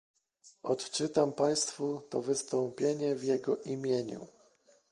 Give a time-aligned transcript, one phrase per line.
[0.63, 4.27] Odczytam Państwu to wystąpienie w jego imieniu